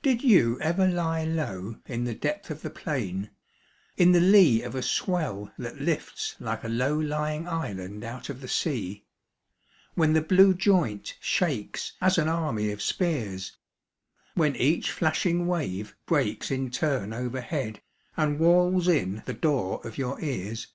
[0.00, 3.30] Did you ever lie low In the depth of the plain,
[3.64, 8.28] & In the lee of a swell that lifts Like a low lying island out
[8.28, 9.06] of the sea,
[9.94, 13.56] When the blue joint shakes As an army of spears;
[14.36, 17.80] When each flashing wave breaks In turn overhead
[18.16, 20.68] And wails in the door of your ears